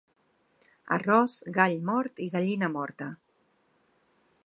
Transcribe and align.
Arròs, 0.97 1.35
gall 1.59 1.77
mort 1.91 2.25
i 2.27 2.29
gallina 2.37 2.73
morta. 2.79 3.15